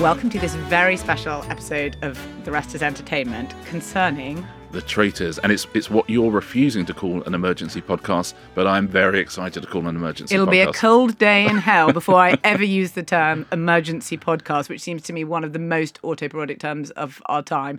[0.00, 5.38] Welcome to this very special episode of The Rest is Entertainment concerning The Traitors.
[5.38, 9.62] And it's it's what you're refusing to call an emergency podcast, but I'm very excited
[9.62, 10.50] to call an emergency It'll podcast.
[10.50, 14.80] be a cold day in hell before I ever use the term emergency podcast, which
[14.80, 17.78] seems to me one of the most autoporodic terms of our time.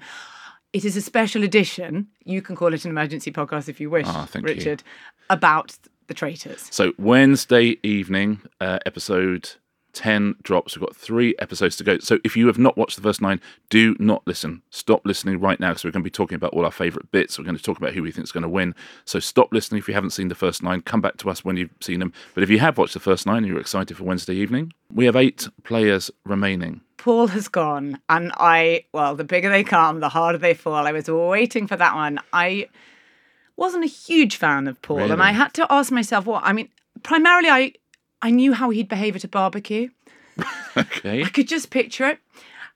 [0.74, 2.08] It is a special edition.
[2.24, 4.54] You can call it an emergency podcast if you wish, Ah, thank you.
[4.54, 4.84] Richard,
[5.32, 5.76] about
[6.08, 6.68] the traitors.
[6.72, 9.50] So Wednesday evening, uh, episode
[9.94, 10.76] 10 drops.
[10.76, 12.00] We've got three episodes to go.
[12.00, 14.62] So if you have not watched the first nine, do not listen.
[14.70, 17.38] Stop listening right now because we're going to be talking about all our favourite bits.
[17.38, 18.76] We're going to talk about who we think is going to win.
[19.06, 20.82] So stop listening if you haven't seen the first nine.
[20.82, 22.14] Come back to us when you've seen them.
[22.34, 25.06] But if you have watched the first nine and you're excited for Wednesday evening, we
[25.06, 26.82] have eight players remaining.
[26.98, 30.86] Paul has gone, and I, well, the bigger they come, the harder they fall.
[30.86, 32.20] I was waiting for that one.
[32.32, 32.70] I
[33.56, 36.44] wasn't a huge fan of Paul, and I had to ask myself what.
[36.44, 36.70] I mean,
[37.02, 37.74] primarily, I
[38.22, 39.90] I knew how he'd behave at a barbecue.
[40.78, 41.24] Okay.
[41.24, 42.20] I could just picture it.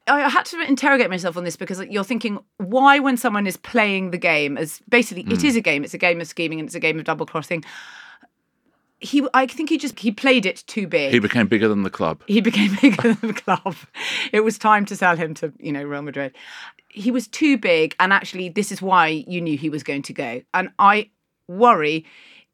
[0.07, 4.11] I had to interrogate myself on this because you're thinking, why, when someone is playing
[4.11, 5.45] the game, as basically it Hmm.
[5.47, 7.63] is a game, it's a game of scheming and it's a game of double crossing.
[8.99, 11.11] He, I think he just he played it too big.
[11.11, 12.21] He became bigger than the club.
[12.27, 13.75] he became bigger than the club.
[14.31, 16.35] It was time to sell him to, you know, Real Madrid.
[16.89, 20.13] He was too big, and actually, this is why you knew he was going to
[20.13, 20.41] go.
[20.53, 21.09] And I
[21.47, 22.05] worry: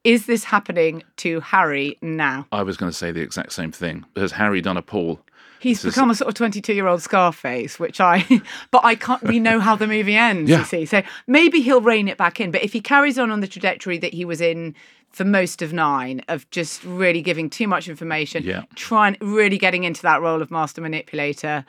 [0.04, 2.48] is this happening to Harry now?
[2.52, 4.06] I was going to say the exact same thing.
[4.16, 5.20] Has Harry done a Paul?
[5.60, 8.26] He's This is- become a sort of twenty-two-year-old Scarface, which I,
[8.72, 9.22] but I can't.
[9.24, 10.50] We know how the movie ends.
[10.50, 10.60] Yeah.
[10.60, 12.50] You see, so maybe he'll rein it back in.
[12.50, 14.74] But if he carries on on the trajectory that he was in
[15.12, 18.64] for most of nine, of just really giving too much information, Yeah.
[18.76, 21.64] trying really getting into that role of master manipulator,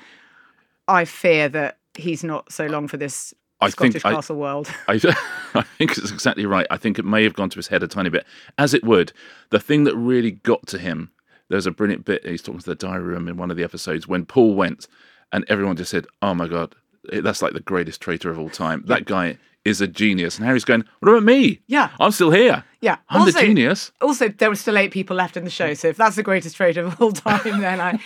[0.88, 4.68] I fear that he's not so long for this I think Scottish I- world.
[4.88, 4.94] I,
[5.54, 6.66] I think it's exactly right.
[6.70, 8.26] I think it may have gone to his head a tiny bit,
[8.58, 9.12] as it would.
[9.50, 11.10] The thing that really got to him,
[11.48, 12.24] there's a brilliant bit.
[12.26, 14.86] He's talking to the diary room in one of the episodes when Paul went,
[15.32, 16.74] and everyone just said, "Oh my god,
[17.12, 18.84] eh, that's like the greatest traitor of all time.
[18.86, 21.60] That guy is a genius." And Harry's going, "What about me?
[21.66, 21.90] Yeah.
[22.00, 22.64] I'm still here.
[22.80, 25.74] Yeah, I'm also- the genius." Also, there were still eight people left in the show,
[25.74, 27.98] so if that's the greatest trade of all time, then I.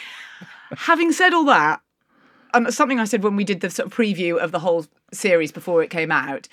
[0.77, 1.81] Having said all that,
[2.57, 5.53] and something I said when we did the sort of preview of the whole series
[5.53, 6.49] before it came out,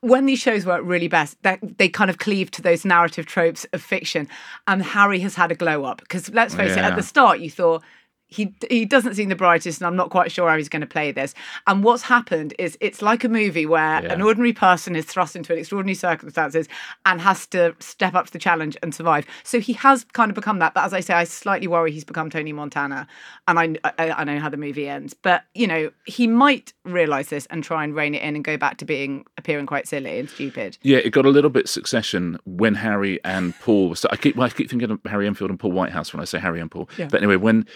[0.00, 3.82] when these shows work really best, they kind of cleave to those narrative tropes of
[3.82, 4.28] fiction,
[4.66, 7.50] and Harry has had a glow up because let's face it, at the start you
[7.50, 7.82] thought.
[8.34, 10.86] He, he doesn't seem the brightest, and I'm not quite sure how he's going to
[10.86, 11.34] play this.
[11.66, 14.12] And what's happened is it's like a movie where Yeah.
[14.12, 16.66] an ordinary person is thrust into an extraordinary circumstances
[17.06, 19.26] and has to step up to the challenge and survive.
[19.44, 20.74] So he has kind of become that.
[20.74, 23.06] But as I say, I slightly worry he's become Tony Montana,
[23.46, 25.14] and I, I, I know how the movie ends.
[25.14, 28.56] But you know, he might realise this and try and rein it in and go
[28.56, 30.76] back to being appearing quite silly and stupid.
[30.82, 33.94] Yeah, it got a little bit succession when Harry and Paul.
[33.94, 36.24] So I keep well, I keep thinking of Harry Enfield and Paul Whitehouse when I
[36.24, 36.88] say Harry and Paul.
[36.98, 37.08] Yeah.
[37.10, 37.66] But anyway, when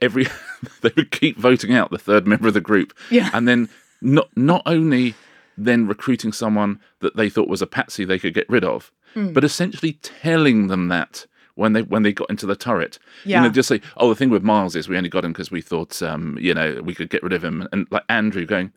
[0.00, 0.26] every
[0.82, 3.30] they would keep voting out the third member of the group, Yeah.
[3.32, 3.68] and then
[4.00, 5.14] not not only
[5.58, 9.32] then recruiting someone that they thought was a patsy they could get rid of, Hmm.
[9.32, 11.26] but essentially telling them that.
[11.54, 14.30] When they when they got into the turret, you know, just say, "Oh, the thing
[14.30, 17.10] with Miles is we only got him because we thought, um, you know, we could
[17.10, 18.72] get rid of him." And like Andrew going,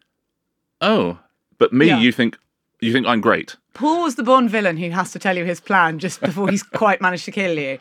[0.81, 1.17] "Oh,
[1.57, 1.99] but me, Yeah.
[1.99, 2.37] you think
[2.81, 5.61] you think I'm great." Paul was the Bond villain who has to tell you his
[5.61, 7.79] plan just before he's quite managed to kill you.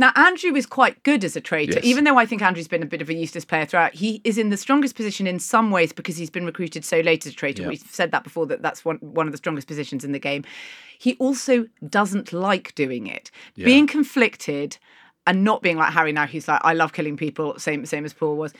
[0.00, 1.84] Now, Andrew is quite good as a traitor, Yes.
[1.84, 3.92] even though I think Andrew's been a bit of a useless player throughout.
[3.92, 7.26] He is in the strongest position in some ways because he's been recruited so late
[7.26, 7.62] as a traitor.
[7.62, 7.68] Yeah.
[7.68, 10.42] We've said that before, that that's one, one of the strongest positions in the game.
[10.98, 13.30] He also doesn't like doing it.
[13.56, 14.78] Being conflicted
[15.26, 18.14] and not being like Harry now, who's like, I love killing people, same, same as
[18.14, 18.54] Paul was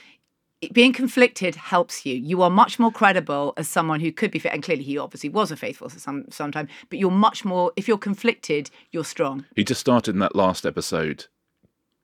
[0.73, 2.15] being conflicted helps you.
[2.15, 5.31] You are much more credible as someone who could be fit, and clearly he obviously
[5.31, 6.69] was a faithful for some sometime.
[6.91, 7.73] But you're much more.
[7.77, 9.47] If you're conflicted, you're strong.
[9.57, 11.27] He just started in that last episode,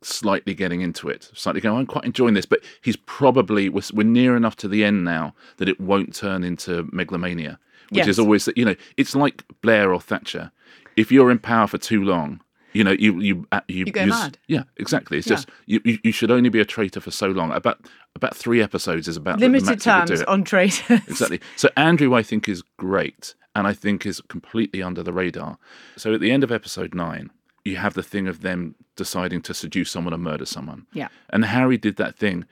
[0.02, 3.82] slightly getting into it, slightly going, oh, I'm quite enjoying this, but he's probably, we're,
[3.92, 7.58] we're near enough to the end now that it won't turn into megalomania,
[7.90, 8.08] which Yes.
[8.08, 10.50] is always, that you know, it's like Blair or Thatcher.
[10.96, 12.40] If you're in power for too long,
[12.76, 14.38] you know, you you uh, you, You go s- mad.
[14.48, 15.18] Yeah, exactly.
[15.18, 15.36] It's Yeah.
[15.36, 17.50] just you, you you should only be a traitor for so long.
[17.52, 17.78] About
[18.14, 20.28] about three episodes is about Limited you it.
[20.28, 21.00] on traitors.
[21.08, 21.40] Exactly.
[21.56, 25.58] So Andrew, I think, is great, and I think is completely under the radar.
[25.96, 27.30] So at the end of episode nine,
[27.64, 30.86] you have the thing of them deciding to seduce someone and murder someone.
[30.92, 31.08] Yeah.
[31.30, 32.44] And Harry did that thing,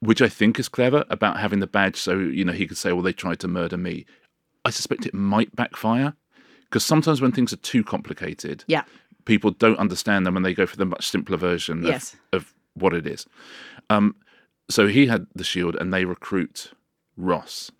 [0.00, 2.92] which I think is clever about having the badge, so you know he could say,
[2.92, 4.04] "Well, they tried to murder me."
[4.64, 6.14] I suspect it might backfire
[6.64, 8.82] because sometimes when things are too complicated, Yeah.
[9.28, 12.94] People don't understand them and they go for the much simpler version of, of what
[12.94, 13.26] it is.
[13.90, 14.16] Um,
[14.68, 16.72] so he had the shield, and they recruit
[17.16, 17.70] Ross.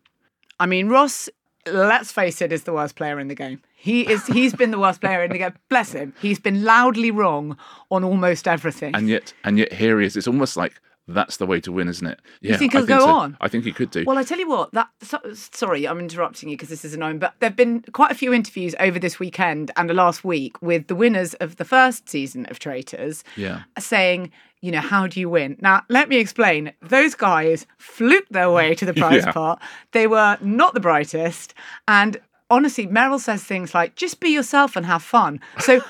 [0.61, 1.29] I mean, Ross.
[1.67, 3.61] Let's face it, is the worst player in the game.
[3.75, 4.27] He is.
[4.27, 5.53] He's been the worst player in the game.
[5.69, 6.15] Bless him.
[6.23, 7.59] He's been loudly wrong
[7.91, 8.95] on almost everything.
[8.95, 11.89] and yet and yet here he is it's almost like That's the way to win,
[11.89, 12.21] isn't it?
[12.43, 13.09] Yeah, think he'll go so.
[13.09, 13.37] on?
[13.41, 14.05] I think he could do.
[14.07, 17.19] Well, I tell you what, that so, sorry, I'm interrupting you because this is annoying,
[17.19, 20.87] but there've been quite a few interviews over this weekend and the last week with
[20.87, 23.63] the winners of the first season of Traitors yeah.
[23.79, 25.57] saying, you know, how do you win?
[25.61, 26.73] Now, let me explain.
[26.83, 29.33] Those guys fluked their way to the prize Yeah.
[29.33, 29.63] pot.
[29.93, 31.55] They were not the brightest.
[31.87, 32.21] And
[32.51, 35.41] honestly, Meryl says things like, just be yourself and have fun.
[35.61, 35.81] So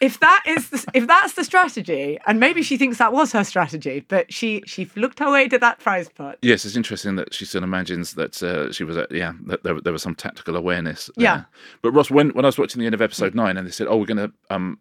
[0.00, 3.44] if that is the, if that's the strategy, and maybe she thinks that was her
[3.44, 6.38] strategy, but she she fluked her way to that prize pot.
[6.42, 9.80] Yes, it's interesting that she still imagines that uh, she was, uh, yeah, that there,
[9.80, 11.10] there was some tactical awareness.
[11.16, 11.24] there.
[11.24, 11.44] Yeah.
[11.82, 13.86] But Ross, when, when I was watching the end of episode nine and they said,
[13.88, 14.78] oh, we're going to um,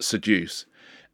[0.00, 0.66] seduce,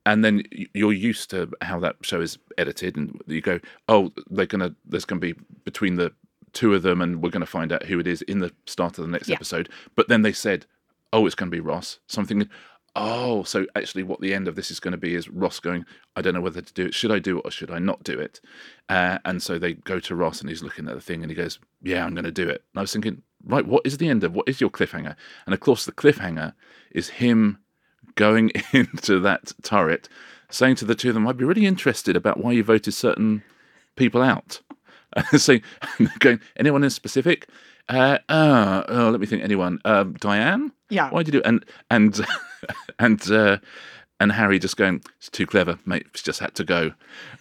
[0.06, 0.42] and then
[0.74, 4.74] you're used to how that show is edited, and you go, oh, they're going to,
[4.86, 6.12] there's going to be between the
[6.52, 8.98] two of them, and we're going to find out who it is in the start
[8.98, 9.36] of the next Yeah.
[9.36, 9.68] episode.
[9.96, 10.66] But then they said,
[11.12, 11.98] oh, it's going to be Ross.
[12.06, 12.48] Something.
[12.94, 15.86] Oh, so actually, what the end of this is going to be is Ross going,
[16.14, 16.94] I don't know whether to do it.
[16.94, 18.40] Should I do it or should I not do it?
[18.90, 21.34] Uh, and so they go to Ross and he's looking at the thing and he
[21.34, 22.62] goes, Yeah, I'm going to do it.
[22.72, 25.16] And I was thinking, Right, what is the end of what is your cliffhanger?
[25.46, 26.52] And of course, the cliffhanger
[26.90, 27.58] is him
[28.14, 30.08] going into that turret,
[30.50, 33.42] saying to the two of them, I'd be really interested about why you voted certain
[33.96, 34.60] people out.
[35.36, 35.62] Saying,
[36.20, 37.46] going, anyone in specific?
[37.88, 39.43] Uh, uh, oh, let me think.
[39.43, 39.79] Anyone?
[39.84, 40.73] Um, Diane?
[40.90, 41.11] Yeah.
[41.11, 41.46] Why did you do?
[41.49, 42.20] And and
[42.99, 43.58] and uh,
[44.20, 46.06] and Harry just going, it's too clever, mate.
[46.11, 46.93] It's just had to go.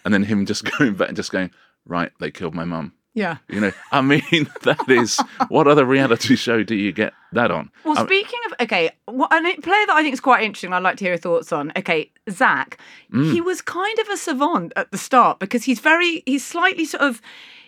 [0.04, 1.50] And then him just going back and just going,
[1.86, 2.92] right, they killed my mum.
[3.14, 3.36] Yeah.
[3.50, 4.22] You know, I mean,
[4.62, 7.70] that is what other reality show do you get that on?
[7.84, 10.72] Well, I- speaking of okay, what, a player that I think is quite interesting.
[10.72, 11.72] I'd like to hear your thoughts on.
[11.76, 12.78] Okay, Zach,
[13.12, 13.30] Mm.
[13.32, 17.02] he was kind of a savant at the start because he's very, he's slightly sort
[17.02, 17.20] of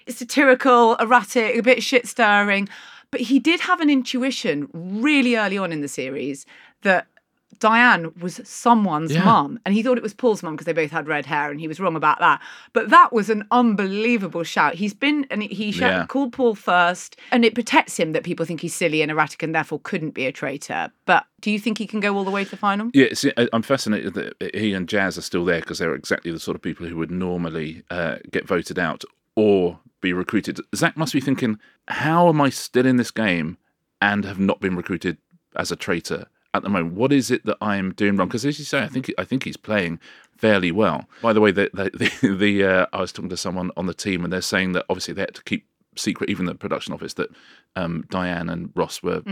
[0.09, 2.69] satirical, erratic, a bit shit stirring,
[3.11, 6.47] but he did have an intuition really early on in the series
[6.83, 7.07] that.
[7.61, 9.25] Diane was someone's Yeah.
[9.25, 11.61] mum, and he thought it was Paul's mum because they both had red hair, and
[11.61, 12.43] he was wrong about that.
[12.73, 14.75] But that was an unbelievable shout.
[14.75, 16.07] He's been and he shout, Yeah.
[16.07, 19.55] called Paul first, and it protects him that people think he's silly and erratic and
[19.55, 20.91] therefore couldn't be a traitor.
[21.07, 22.91] But do you think he can go all the way to the final?
[22.93, 23.07] Yeah,
[23.53, 26.61] I'm fascinated that he and Jazz are still there because they're exactly the sort of
[26.61, 29.05] people who would normally uh, get voted out
[29.37, 30.61] or be recruited.
[30.75, 31.59] Zach must be thinking,
[31.89, 33.59] how am I still in this game
[34.01, 35.19] and have not been recruited
[35.57, 36.95] as a traitor at the moment?
[36.95, 38.29] What is it that I'm doing wrong?
[38.29, 39.99] Because as you say, I think I think he's playing
[40.37, 41.07] fairly well.
[41.23, 41.91] By the way, the the,
[42.21, 44.87] the, the uh, I was talking to someone on the team and they're saying that
[44.89, 45.67] obviously they had to keep
[45.97, 47.31] secret, even the production office, that
[47.77, 49.23] um, Diane and Ross were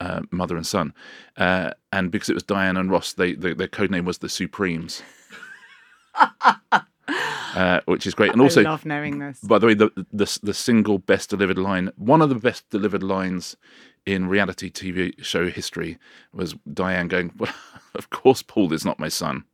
[0.00, 0.94] uh, mother and son,
[1.36, 4.28] uh, and because it was Diane and Ross, they, they their code name was the
[4.28, 5.02] Supremes,
[7.08, 8.32] uh, which is great.
[8.32, 9.40] And also, I love knowing this.
[9.40, 13.02] by the way, the, the the single best delivered line, one of the best delivered
[13.02, 13.56] lines
[14.06, 15.98] in reality TV show history,
[16.32, 17.52] was Diane going, "Well,
[17.94, 19.44] of course, Paul is not my son,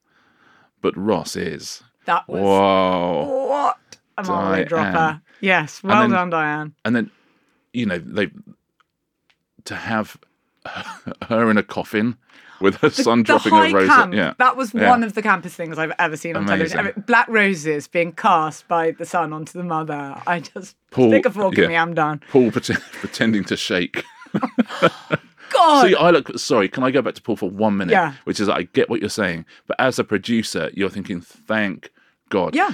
[0.81, 3.47] but Ross is." That was Whoa!
[3.49, 3.77] what
[4.17, 4.67] a Diane.
[4.67, 5.23] dropper.
[5.41, 6.75] Yes, well then- done, Diane.
[6.85, 7.11] and then
[7.73, 8.31] you know they
[9.65, 10.17] to have
[11.29, 12.17] her in a coffin
[12.61, 13.89] with her son the dropping a rose.
[13.89, 14.89] camp, Yeah, that was Yeah.
[14.91, 16.79] one of the campest things I've ever seen on television.
[16.81, 16.95] Amazing.
[16.97, 20.21] Mean, Black roses being cast by the son onto the mother.
[20.27, 21.65] I just Paul- stick a fork yeah.
[21.65, 21.77] in me.
[21.77, 22.21] I'm done.
[22.31, 24.03] Paul pretend, pretending to shake.
[25.51, 26.39] God, See, I look.
[26.39, 27.93] Sorry, can I go back to Paul for one minute?
[27.93, 28.15] Yeah.
[28.25, 31.91] Which is, I get what you're saying, but as a producer, you're thinking, thank
[32.29, 32.55] God.
[32.55, 32.73] Yeah.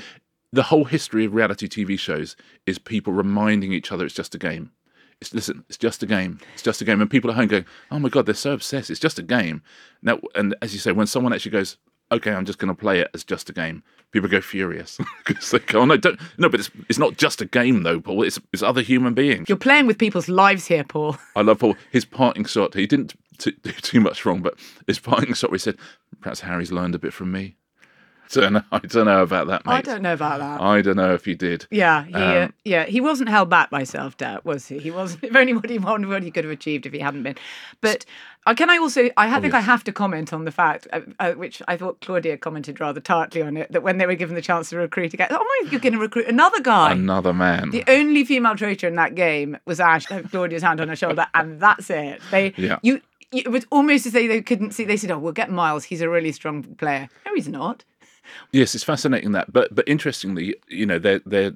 [0.53, 2.37] The whole history of reality TV shows
[2.67, 4.71] is people reminding each other it's just a game.
[5.25, 6.39] It's listen, it's just a game.
[6.53, 8.91] It's just a game, and people at home going, "Oh my God, they're so obsessed.
[8.91, 9.63] It's just a game."
[10.03, 11.79] Now, and as you say, when someone actually goes,
[12.13, 15.51] "Okay, I'm just going to play it as just a game," people go furious because
[15.51, 18.23] they go, "Oh no, don't no!" But it's it's not just a game though, Paul.
[18.23, 19.49] It's it's other human beings.
[19.49, 21.17] you're playing with people's lives here, Paul.
[21.37, 21.77] I love Paul.
[21.91, 22.75] His parting shot.
[22.75, 24.55] He didn't t- do too much wrong, but
[24.87, 25.51] his parting shot.
[25.51, 25.79] We said,
[26.21, 27.57] perhaps Harry's learned a bit from me.
[28.31, 28.63] Don't know.
[28.73, 29.73] I don't know about that, mate.
[29.73, 30.61] I don't know about that.
[30.61, 31.67] I don't know if he did.
[31.71, 34.79] Yeah, he uh, Um, yeah he wasn't held back by self doubt, was he?
[34.79, 35.25] He wasn't.
[35.25, 37.37] If only what he wanted, what he could have achieved if he hadn't been.
[37.81, 38.05] But
[38.47, 39.09] uh, can I also?
[39.17, 42.37] I think I have to comment on the fact, uh, uh, which I thought Claudia
[42.37, 45.29] commented rather tartly on it, that when they were given the chance to recruit again,
[45.31, 46.93] oh my, you're going to recruit another guy.
[46.93, 47.71] Another man.
[47.71, 51.27] the only female traitor in that game was Ash, uh, Claudia's hand on her shoulder,
[51.35, 52.21] and that's it.
[52.31, 52.79] They, Yeah.
[52.83, 53.01] you,
[53.33, 54.85] you, it was almost as though they couldn't see.
[54.85, 55.85] They said, "Oh, we'll get Miles.
[55.85, 57.85] He's a really strong player." No, he's not.
[58.53, 59.53] Yes, it's fascinating that.
[59.53, 61.53] But but interestingly, you know, their their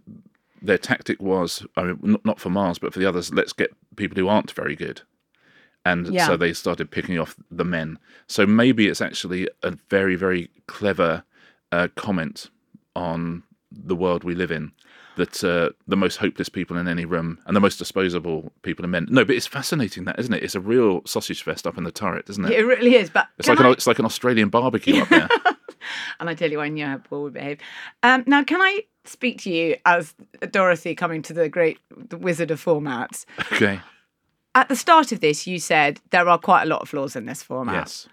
[0.60, 3.32] their tactic was, I mean, not, for Mars, but for the others.
[3.32, 5.02] Let's get people who aren't very good.
[5.86, 6.26] And Yeah.
[6.26, 7.98] so they started picking off the men.
[8.26, 11.22] So maybe it's actually a very, very clever
[11.70, 12.50] uh, comment
[12.96, 14.72] on the world we live in.
[15.16, 18.88] That uh, the most hopeless people in any room and the most disposable people are
[18.88, 19.06] men.
[19.10, 20.42] No, but it's fascinating, that isn't it?
[20.42, 22.52] It's a real sausage fest up in the turret, isn't it?
[22.52, 23.10] It really is.
[23.10, 25.28] But It's like I- an it's like an Australian barbecue up there.
[26.20, 27.58] and I tell you, I knew how Paul would behave.
[28.02, 30.14] Um, now, can I speak to you as
[30.50, 33.24] Dorothy coming to the great the wizard of formats?
[33.52, 33.80] Okay.
[34.54, 37.26] At the start of this, you said there are quite a lot of flaws in
[37.26, 37.74] this format.
[37.74, 38.08] Yes.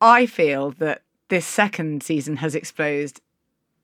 [0.00, 3.20] I feel that this second season has exposed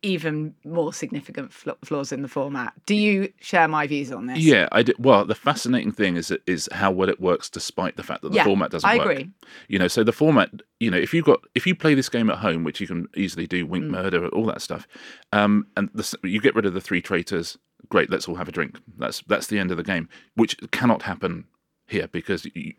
[0.06, 2.72] even more significant fl- flaws in the format.
[2.86, 4.38] Do you share my views on this?
[4.38, 4.92] Yeah, I do.
[4.98, 8.36] Well, the fascinating thing is is how well it works, despite the fact that the
[8.36, 9.06] Yeah, format doesn't I work.
[9.10, 9.30] agree.
[9.68, 12.30] You know, so the format, you know, if you got if you play this game
[12.30, 13.68] at home, which you can easily do, Mm.
[13.68, 14.86] Wink Murder, all that stuff,
[15.32, 17.58] um, and the, you get rid of the three traitors.
[17.88, 18.78] Great, let's all have a drink.
[18.98, 21.44] That's that's the end of the game, which cannot happen
[21.86, 22.72] here because you,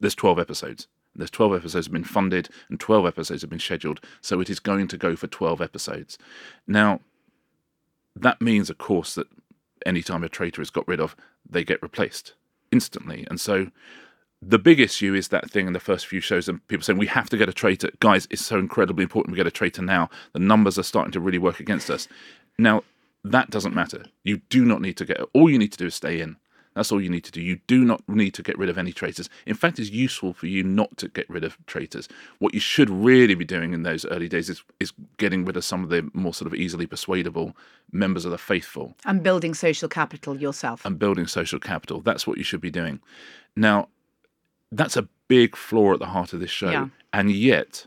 [0.00, 0.88] there's 12 episodes.
[1.18, 4.60] There's 12 episodes have been funded and 12 episodes have been scheduled, so it is
[4.60, 6.16] going to go for 12 episodes.
[6.66, 7.00] Now,
[8.16, 9.26] that means, of course, that
[9.84, 11.14] anytime a traitor is got rid of,
[11.48, 12.34] they get replaced
[12.70, 13.26] instantly.
[13.28, 13.68] And so
[14.40, 17.06] the big issue is that thing in the first few shows and people saying we
[17.06, 17.90] have to get a traitor.
[18.00, 20.08] Guys, it's so incredibly important we get a traitor now.
[20.32, 22.08] The numbers are starting to really work against us.
[22.58, 22.82] Now,
[23.24, 24.04] that doesn't matter.
[24.22, 26.36] You do not need to get all you need to do is stay in.
[26.78, 27.40] That's all you need to do.
[27.42, 29.28] You do not need to get rid of any traitors.
[29.46, 32.08] In fact, it's useful for you not to get rid of traitors.
[32.38, 35.64] What you should really be doing in those early days is, is getting rid of
[35.64, 37.56] some of the more sort of easily persuadable
[37.90, 40.84] members of the faithful And building social capital yourself.
[40.84, 42.00] and building social capital.
[42.00, 43.00] That's what you should be doing.
[43.56, 43.88] Now,
[44.70, 46.70] that's a big flaw at the heart of this show.
[46.70, 46.88] Yeah.
[47.12, 47.86] And yet,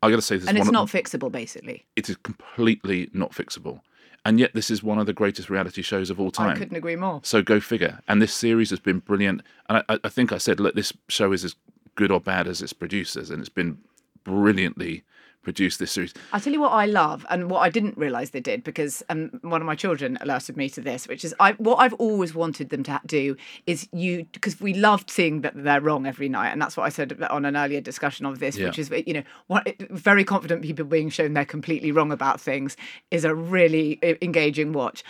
[0.00, 1.86] I got to say, this and is it's not fixable, basically.
[1.96, 3.80] it is completely not fixable.
[4.28, 6.50] And yet, this is one of the greatest reality shows of all time.
[6.50, 7.20] I couldn't agree more.
[7.24, 8.00] So go figure.
[8.08, 9.40] And this series has been brilliant.
[9.70, 11.54] And I, I think I said, look, this show is as
[11.94, 13.78] good or bad as its producers, and it's been
[14.24, 15.02] brilliantly
[15.48, 15.78] produced.
[15.78, 16.12] This series.
[16.34, 19.30] I'll tell you what I love, and what I didn't realise they did, because um,
[19.40, 22.68] one of my children alerted me to this, which is I what I've always wanted
[22.68, 23.34] them to do
[23.66, 26.90] is you because we loved seeing that they're wrong every night, and that's what I
[26.90, 30.84] said on an earlier discussion of this, which is you know what, very confident people
[30.84, 32.76] being shown they're completely wrong about things
[33.10, 35.02] is a really e- engaging watch.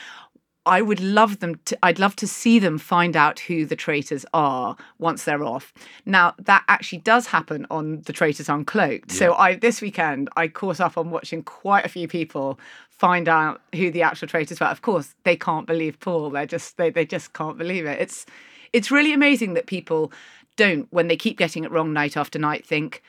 [0.69, 4.27] I would love them to I'd love to see them find out who the traitors
[4.35, 5.73] are once they're off.
[6.05, 9.11] Now that actually does happen on the traitors uncloaked.
[9.11, 12.61] So I this weekend I caught up on watching quite a few people
[12.91, 14.67] find out who the actual traitors were.
[14.67, 16.31] Of course, they can't believe Paul.
[16.31, 17.99] They're just they, they just can't believe it.
[18.01, 18.27] It's
[18.73, 20.13] it's really amazing that people
[20.57, 23.03] don't when they keep getting it wrong night after night think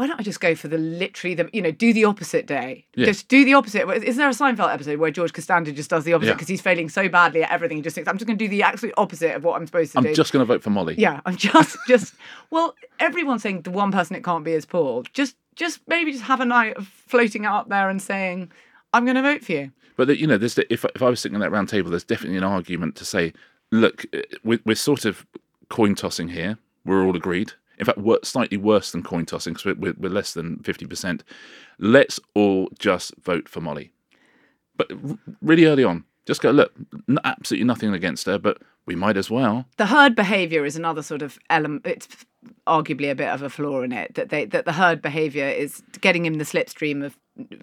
[0.00, 2.86] why don't I just go for the literally the you know do the opposite day?
[2.94, 3.04] Yeah.
[3.04, 3.86] Just do the opposite.
[3.88, 6.34] Isn't there a Seinfeld episode where George Costanza just does the opposite Yeah.
[6.34, 7.76] because he's failing so badly at everything?
[7.76, 9.92] He just thinks I'm just going to do the absolute opposite of what I'm supposed
[9.92, 10.08] to do.
[10.08, 10.94] I'm just going to vote for Molly.
[10.96, 12.14] yeah, I'm just just
[12.50, 15.04] well, everyone's saying the one person it can't be is Paul.
[15.12, 18.50] Just just maybe just have a night of floating up there and saying
[18.94, 19.70] I'm going to vote for you.
[19.96, 22.04] But the- you know, there's if if I was sitting at that round table, there's
[22.04, 23.34] definitely an argument to say,
[23.70, 25.26] look, uh, we're, we're sort of
[25.68, 26.56] coin tossing here.
[26.86, 27.52] We're all agreed.
[27.80, 31.24] In fact, slightly worse than coin tossing because we're, we're, less than fifty percent.
[31.78, 33.90] Let's all just vote for Molly.
[34.76, 34.92] But
[35.40, 36.72] really early on, just go look.
[37.08, 39.66] N- absolutely nothing against her, but we might as well.
[39.76, 42.08] the herd behavior is another sort of element it's
[42.66, 45.82] arguably a bit of a flaw in it that they that the herd behavior is
[46.00, 47.16] getting in the slipstream of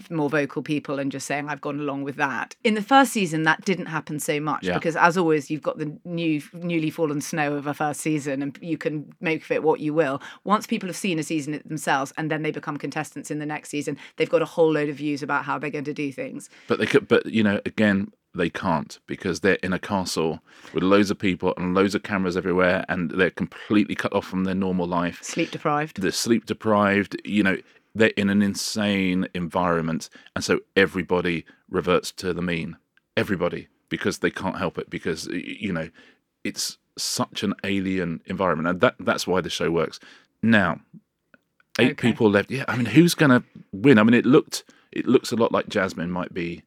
[0.09, 3.43] more vocal people and just saying i've gone along with that in the first season
[3.43, 4.75] that didn't happen so much Yeah.
[4.75, 8.57] because as always you've got the new newly fallen snow of a first season and
[8.61, 12.13] you can make of it what you will once people have seen a season themselves
[12.17, 14.95] and then they become contestants in the next season they've got a whole load of
[14.95, 17.07] views about how they're going to do things But they could.
[17.07, 20.39] But you know, again, they can't because they're in a castle
[20.73, 24.43] with loads of people and loads of cameras everywhere, and they're completely cut off from
[24.45, 25.21] their normal life.
[25.23, 26.01] sleep deprived.
[26.01, 27.57] They're sleep deprived you know
[27.95, 30.09] they're in an insane environment.
[30.35, 32.77] And so everybody reverts to the mean.
[33.15, 35.89] Everybody because they can't help it because you know
[36.43, 38.67] it's such an alien environment.
[38.69, 39.99] And that that's why the show works.
[40.43, 40.79] Now
[41.79, 42.09] eight Okay.
[42.09, 42.51] people left.
[42.51, 43.97] Yeah i mean who's gonna win?
[43.99, 46.61] I mean it looked it looks a lot like jasmine might be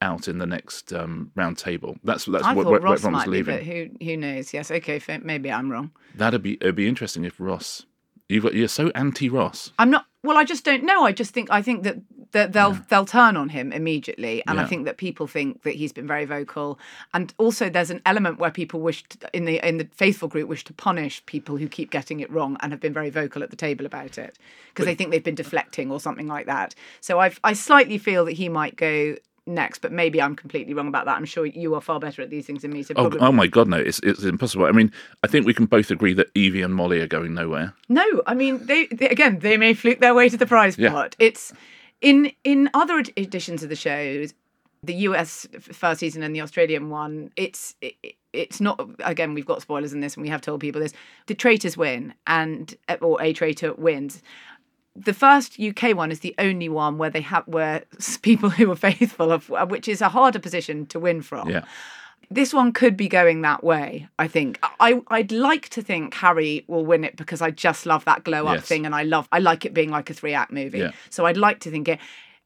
[0.00, 3.24] out in the next um, round table that's that's I what, thought what, Ross might
[3.24, 4.52] be, leaving but who who knows?
[4.52, 5.90] Yes, okay, maybe I'm wrong.
[6.14, 7.84] that'd be it'd be interesting if ross
[8.28, 10.06] you've got you're so anti ross I'm not.
[10.24, 11.04] Well, I just don't know.
[11.04, 11.98] I just think I think that,
[12.32, 15.92] that they'll they'll turn on him immediately, and I think that people think that he's
[15.92, 16.78] been very vocal,
[17.14, 20.48] and also there's an element where people wish to, in the in the faithful group
[20.48, 23.50] wish to punish people who keep getting it wrong and have been very vocal at
[23.50, 24.36] the table about it
[24.70, 26.74] because they think they've been deflecting or something like that.
[27.00, 29.16] So I I slightly feel that he might go
[29.48, 31.16] next, but maybe I'm completely wrong about that.
[31.16, 32.82] I'm sure you are far better at these things than me.
[32.82, 33.76] So Oh, oh my God, no!
[33.78, 34.66] It's it's impossible.
[34.66, 34.92] I mean,
[35.24, 37.74] I think we can both agree that Evie and Molly are going nowhere.
[37.88, 40.90] No, I mean they, they again they may fluke their way to the prize Yeah.
[40.90, 41.16] pot.
[41.18, 41.52] It's
[42.00, 44.34] in in other editions of the shows,
[44.82, 47.30] the US first season and the Australian one.
[47.36, 47.94] It's it,
[48.32, 50.92] it's not again we've got spoilers in this and we have told people this.
[51.26, 54.22] The traitors win and or a traitor wins.
[55.04, 57.84] The first UK one is the only one where they have where
[58.22, 61.48] people who are faithful of uh, which is a harder position to win from.
[61.48, 61.64] Yeah.
[62.30, 64.58] This one could be going that way, I think.
[64.80, 68.46] I I'd like to think Harry will win it because I just love that glow
[68.46, 68.66] up Yes.
[68.66, 70.80] thing and I love I like it being like a three act movie.
[70.80, 70.92] Yeah.
[71.10, 71.98] So I'd like to think it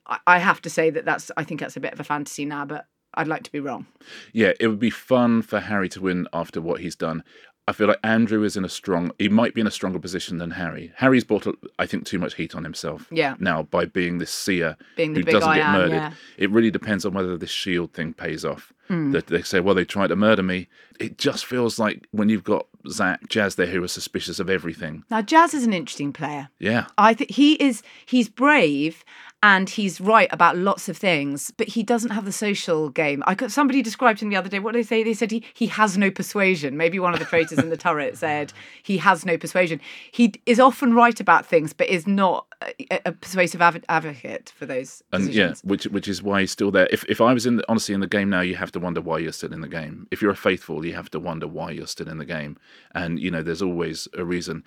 [0.07, 2.45] I, I have to say that that's I think that's a bit of a fantasy
[2.45, 3.87] now, but I'd like to be wrong.
[4.33, 7.23] Yeah, it would be fun for Harry to win after what he's done.
[7.73, 9.13] I feel like Andrew is in a strong.
[9.19, 10.93] He might be in a stronger position than Harry.
[10.97, 11.47] Harry's brought,
[11.79, 13.09] I think, too much heat on himself.
[13.11, 13.35] Yeah.
[13.39, 16.13] Now by being this seer Being who doesn't I get am, murdered, yeah.
[16.37, 18.75] it really depends on whether this shield thing pays off.
[18.89, 19.13] Hmm.
[19.13, 20.69] That they say, well, they tried to murder me.
[21.01, 25.05] It just feels like when you've got Zach, Jazz there, who are suspicious of everything.
[25.11, 26.49] Now Jazz is an interesting player.
[26.59, 29.05] Yeah, I think he is he's brave
[29.45, 33.25] and he's right about lots of things, but he doesn't have the social game.
[33.27, 34.61] I got somebody described him the other day.
[34.61, 35.03] What did they say?
[35.03, 36.77] They said he, he has no persuasion.
[36.77, 38.53] Maybe one of the traitors in the turret said
[38.85, 39.81] he has no persuasion.
[40.13, 44.65] He is often right about things, but is not a, a persuasive adv- advocate for
[44.65, 45.61] those and decisions.
[45.65, 46.87] yeah, which which is why he's still there.
[46.93, 49.01] If if I was in the, honestly in the game now, you have to wonder
[49.01, 50.07] why you're still in the game.
[50.13, 52.59] If you're a faithful, you have to wonder why you're still in the game.
[52.95, 54.65] And you know, there's always a reason.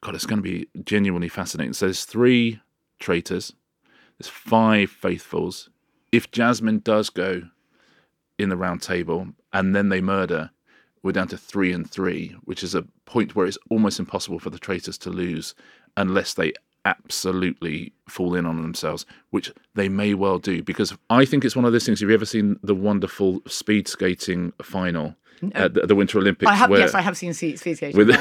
[0.00, 1.72] God, it's going to be genuinely fascinating.
[1.72, 2.60] So there's three
[2.98, 3.52] traitors.
[4.18, 5.70] There's five faithfuls.
[6.12, 7.42] If Jasmine does go
[8.38, 10.50] in the round table and then they murder,
[11.02, 14.50] we're down to three and three, which is a point where it's almost impossible for
[14.50, 15.54] the traitors to lose
[15.96, 16.52] unless they
[16.84, 20.62] absolutely fall in on themselves, which they may well do.
[20.62, 22.00] Because I think it's one of those things.
[22.00, 25.14] Have you ever seen the wonderful speed skating final
[25.54, 26.50] at the, the Winter Olympics?
[26.50, 27.96] I have where, yes, I have seen speed skating.
[27.96, 28.16] where, the,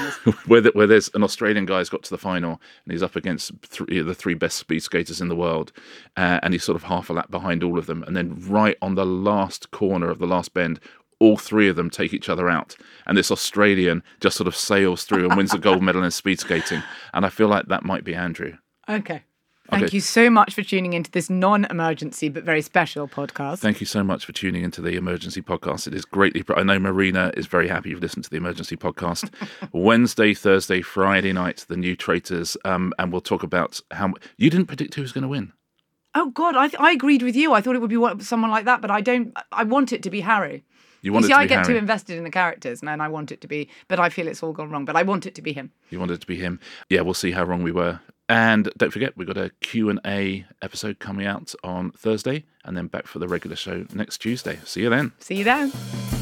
[0.46, 3.52] where, the, where there's an Australian guy's got to the final and he's up against
[3.66, 5.72] three, the three best speed skaters in the world,
[6.16, 8.78] uh, and he's sort of half a lap behind all of them, and then right
[8.82, 10.80] on the last corner of the last bend.
[11.20, 12.76] All three of them take each other out,
[13.08, 16.40] and this Australian just sort of sails through and wins a gold medal in speed
[16.40, 16.84] skating.
[17.12, 18.58] And I feel like that might be Andrew.
[18.88, 19.24] Okay.
[19.70, 19.96] Thank Okay.
[19.98, 23.60] you so much for tuning into this non-emergency but very special podcast.
[23.60, 25.88] Thank you so much for tuning into the emergency podcast.
[25.88, 26.44] It is greatly.
[26.56, 29.30] I know Marina is very happy you've listened to the emergency podcast.
[29.74, 34.68] Wednesday, Thursday, Friday night, the new traitors, um, and we'll talk about how you didn't
[34.68, 35.52] predict who was going to win.
[36.16, 37.54] Oh God, I, I agreed with you.
[37.54, 39.38] I thought it would be someone like that, but I don't.
[39.52, 40.64] I want it to be Harry.
[41.04, 41.74] You You see, it to I get Harry.
[41.74, 43.70] too invested in the characters, and I want it to be.
[43.88, 44.86] But I feel it's all gone wrong.
[44.86, 45.72] But I want it to be him.
[45.92, 46.60] You wanted it to be him.
[46.90, 48.00] Yeah, we'll see how wrong we were.
[48.30, 53.08] And don't forget, we've got a Q&A episode coming out on Thursday and then back
[53.08, 54.60] for the regular show next Tuesday.
[54.66, 55.14] See you then.
[55.20, 56.17] See you then.